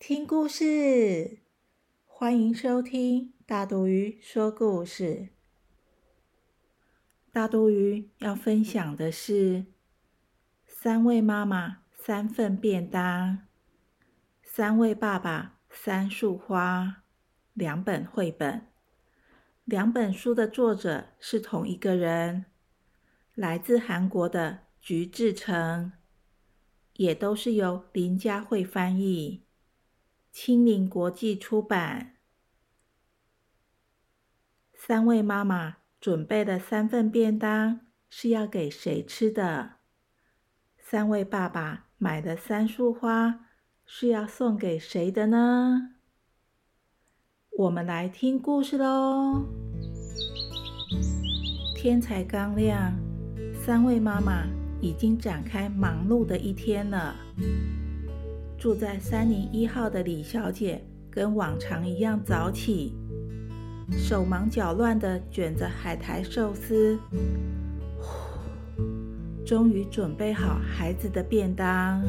[0.00, 1.40] 听故事！
[2.06, 5.28] 欢迎收听大肚鱼说故事。
[7.30, 9.66] 大肚鱼要分享的是
[10.66, 13.46] 三位妈妈三份便当，
[14.42, 17.02] 三位爸爸三束花，
[17.52, 18.68] 两本绘本。
[19.66, 22.46] 两本书的作者是同一个人，
[23.34, 25.92] 来自韩国的菊志成。
[26.94, 29.44] 也都是由林佳慧翻译，
[30.30, 32.16] 青林国际出版。
[34.74, 39.76] 三位妈妈准备的三份便当是要给谁吃的？
[40.78, 43.46] 三位爸爸买的三束花
[43.84, 45.94] 是要送给谁的呢？
[47.58, 49.46] 我们来听故事喽！
[51.76, 52.98] 天才刚亮，
[53.54, 54.46] 三位妈妈。
[54.82, 57.14] 已经展开忙碌的一天了。
[58.60, 62.92] 住在三零一号的李小姐跟往常一样早起，
[63.96, 66.98] 手忙脚乱地卷着海苔寿司，
[69.46, 72.04] 终于准备好孩子的便当。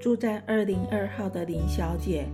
[0.00, 2.26] 住在二零二号的林小姐，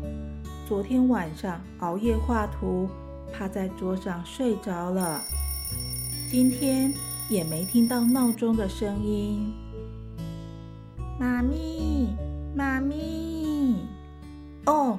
[0.64, 2.88] 昨天晚上熬夜画图，
[3.32, 5.20] 趴在桌上睡着了。
[6.30, 6.94] 今天。
[7.30, 9.50] 也没听到闹钟的声音。
[11.18, 12.14] 妈咪，
[12.56, 13.74] 妈咪，
[14.66, 14.96] 哦，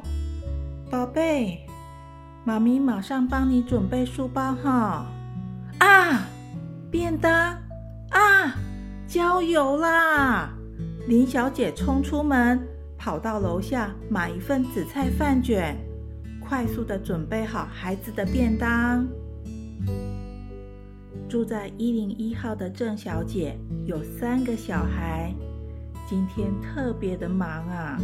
[0.92, 1.60] 宝贝，
[2.44, 5.06] 妈咪马上帮你准备书包哈。
[5.80, 6.28] 啊，
[6.92, 7.32] 便当
[8.10, 8.56] 啊，
[9.08, 10.50] 郊游啦！
[11.08, 12.60] 林小姐冲出门，
[12.98, 15.78] 跑到楼下买一份紫菜饭卷，
[16.42, 19.08] 快速的准备好孩子的便当。
[21.30, 25.34] 住在一零一号的郑小姐有三个小孩，
[26.08, 28.00] 今天特别的忙啊！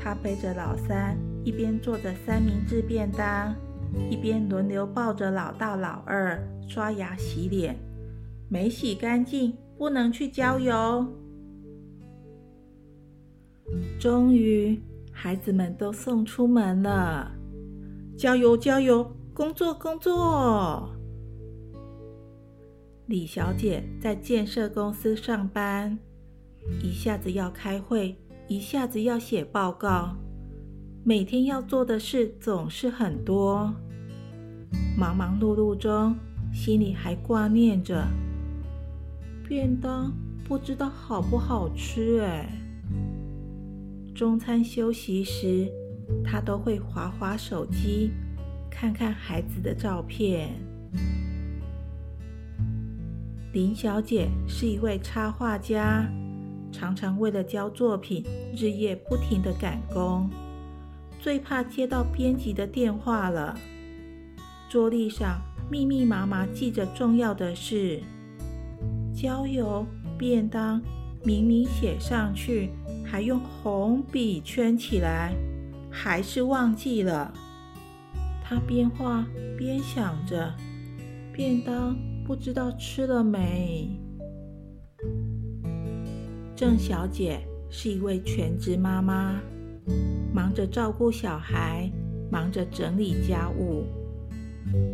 [0.00, 3.54] 他背着老三，一边做着三明治便当，
[4.10, 7.76] 一边轮流抱着老大老二刷牙洗脸，
[8.48, 11.06] 没洗干净不能去郊游。
[14.00, 17.30] 终于，孩子们都送出门了，
[18.16, 20.88] 郊游，郊游，工作工作！
[23.06, 25.98] 李小姐在建设公司上班，
[26.82, 28.16] 一下子要开会，
[28.48, 30.16] 一下子要写报告，
[31.04, 33.74] 每天要做的事总是很多。
[34.96, 36.16] 忙忙碌碌中，
[36.52, 38.06] 心里还挂念着
[39.48, 40.12] 便当，
[40.44, 42.48] 不知道好不好吃哎。
[44.14, 45.68] 中餐休息时，
[46.22, 48.12] 他都会划划手机，
[48.70, 50.50] 看看孩子的照片。
[53.52, 56.06] 林小姐是一位插画家，
[56.72, 58.24] 常常为了交作品
[58.56, 60.28] 日夜不停的赶工，
[61.20, 63.56] 最怕接到编辑的电话了。
[64.68, 65.40] 桌历上
[65.70, 68.00] 密密麻麻记着重要的事，
[69.14, 69.86] 郊游
[70.18, 70.82] 便当
[71.22, 72.70] 明明写上去，
[73.04, 75.32] 还用红笔圈起来，
[75.90, 77.32] 还是忘记了。
[78.42, 79.24] 他边画
[79.56, 80.52] 边想着
[81.32, 81.94] 便当。
[82.24, 83.90] 不知道吃了没？
[86.62, 89.34] 郑小姐是一位全职妈妈，
[90.32, 91.90] 忙着照顾小孩，
[92.30, 93.82] 忙着整理家务。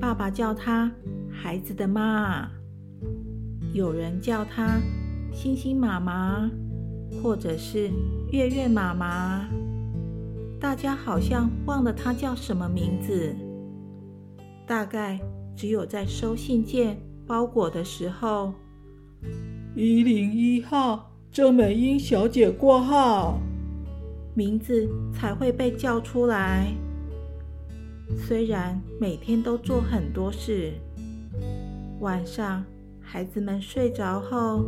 [0.00, 0.90] 爸爸叫她
[1.30, 2.50] “孩子的妈”，
[3.74, 4.80] 有人叫她
[5.30, 6.50] “星星妈妈”
[7.22, 7.90] 或者是
[8.32, 9.46] “月月妈妈”。
[10.58, 13.36] 大家好像忘了她叫什么名字，
[14.66, 15.20] 大概
[15.54, 16.98] 只有在收信件。
[17.26, 18.54] 包裹的时候，
[19.76, 23.38] 一零一号郑美英小姐挂号，
[24.34, 26.72] 名字才会被叫出来。
[28.16, 30.72] 虽然每天都做很多事，
[32.00, 32.64] 晚上
[33.00, 34.64] 孩子们睡着后，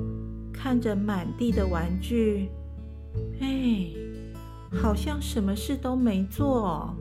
[0.52, 2.48] 看着满地的玩具，
[3.40, 3.86] 哎，
[4.70, 6.94] 好像什么事都没做。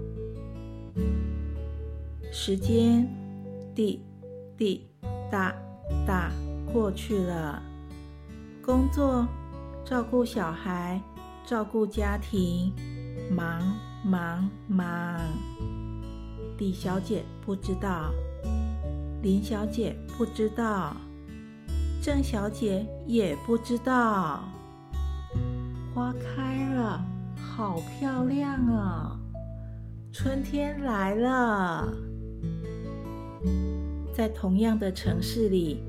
[2.31, 3.07] 时间，
[3.75, 4.01] 滴
[4.57, 4.85] 滴。
[5.31, 5.53] 大
[6.07, 6.31] 大
[6.73, 7.61] 过去了，
[8.63, 9.27] 工作、
[9.85, 11.01] 照顾小孩、
[11.45, 12.71] 照顾家庭，
[13.31, 13.61] 忙
[14.03, 15.19] 忙忙。
[16.57, 18.11] 李小姐不知道，
[19.21, 20.95] 林小姐不知道，
[22.01, 24.43] 郑小姐也不知道。
[25.93, 27.03] 花开了，
[27.35, 29.17] 好漂亮啊！
[30.13, 31.91] 春天来了。
[34.13, 35.81] 在同样的城市里，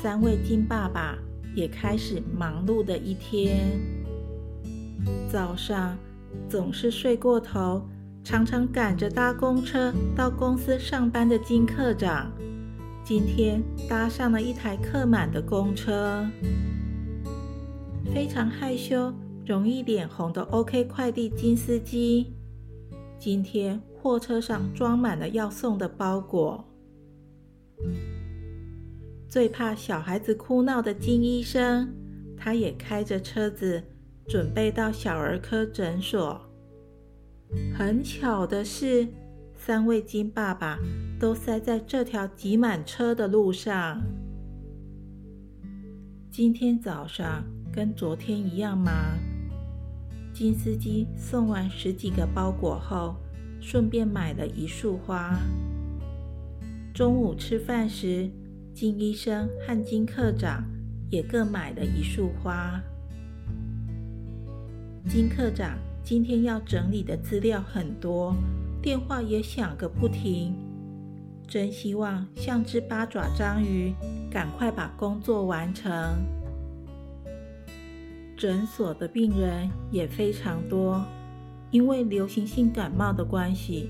[0.00, 1.18] 三位金爸爸
[1.54, 3.80] 也开始忙碌的一天。
[5.30, 5.96] 早上
[6.48, 7.82] 总是睡过头。
[8.26, 12.32] 常常赶着搭公车到公司上班的金科长，
[13.04, 16.26] 今天搭上了一台客满的公车。
[18.14, 19.12] 非常害羞、
[19.44, 22.32] 容易脸红的 OK 快递金司机，
[23.18, 26.64] 今天货车上装满了要送的包裹。
[29.28, 31.92] 最怕小孩子哭闹的金医生，
[32.36, 33.82] 他也开着车子
[34.28, 36.40] 准备到小儿科诊所。
[37.76, 39.08] 很巧的是，
[39.54, 40.78] 三位金爸爸
[41.18, 44.00] 都塞在这条挤满车的路上。
[46.30, 48.92] 今天早上跟昨天一样忙。
[50.32, 53.14] 金司机送完十几个包裹后，
[53.60, 55.38] 顺便买了一束花。
[56.92, 58.28] 中午吃饭时，
[58.74, 60.64] 金医生和金科长
[61.08, 62.82] 也各买了一束花。
[65.08, 65.78] 金科长。
[66.06, 68.36] 今天要整理的资料很多，
[68.82, 70.54] 电话也响个不停。
[71.48, 73.94] 真希望像只八爪章鱼，
[74.30, 75.90] 赶快把工作完成。
[78.36, 81.02] 诊所的病人也非常多，
[81.70, 83.88] 因为流行性感冒的关系，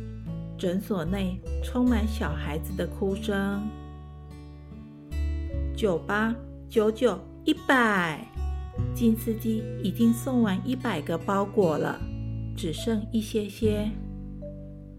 [0.57, 3.61] 诊所内充满小孩子的哭声。
[5.77, 6.35] 九八
[6.69, 8.27] 九九一百。
[8.93, 12.01] 金司机已经送完一百个包裹了，
[12.57, 13.91] 只剩一些些。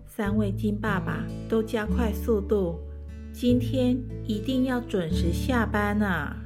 [0.08, 2.80] 三位金爸爸都加快速度，
[3.34, 6.38] 今天一定要准时下班啊！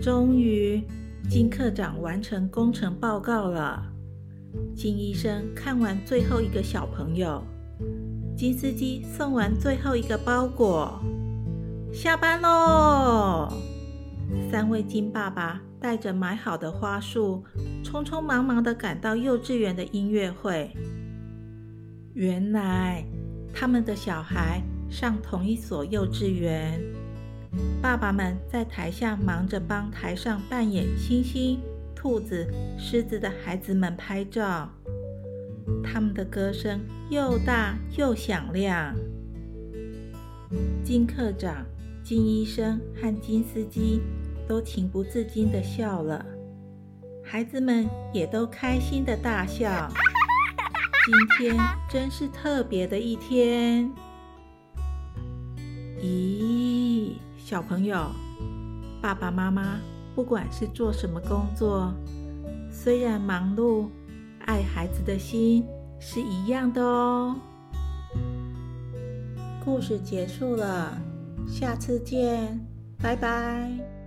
[0.00, 0.80] 终于，
[1.28, 3.84] 金科长完成工程报告了。
[4.76, 7.42] 金医生看完最后一个小朋友，
[8.36, 11.00] 金司机送完最后一个包裹，
[11.92, 13.52] 下班喽！
[14.50, 17.44] 三位金爸爸带着买好的花束，
[17.82, 20.70] 匆匆忙忙的赶到幼稚园的音乐会。
[22.14, 23.04] 原来
[23.52, 26.80] 他们的小孩上同一所幼稚园，
[27.82, 31.58] 爸爸们在台下忙着帮台上扮演星星、
[31.94, 32.46] 兔子、
[32.78, 34.70] 狮子的孩子们拍照。
[35.82, 38.94] 他们的歌声又大又响亮。
[40.82, 41.64] 金科长、
[42.02, 44.00] 金医生和金司机。
[44.48, 46.26] 都情不自禁的笑了，
[47.24, 49.88] 孩子们也都开心的大笑。
[51.06, 51.56] 今天
[51.88, 53.88] 真是特别的一天。
[56.02, 58.10] 咦，小朋友，
[59.00, 59.78] 爸爸妈妈
[60.16, 61.94] 不管是做什么工作，
[62.72, 63.86] 虽然忙碌，
[64.46, 65.64] 爱孩子的心
[66.00, 67.36] 是一样的哦。
[69.64, 71.00] 故事结束了，
[71.46, 72.58] 下次见，
[73.02, 73.99] 拜拜。